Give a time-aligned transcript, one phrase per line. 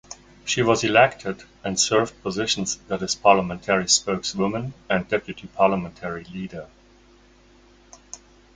[0.45, 6.67] She was elected and served positions that is parliamentary spokeswoman and deputy parliamentary leader.